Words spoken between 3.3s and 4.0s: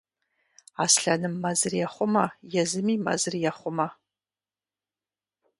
ехъумэ.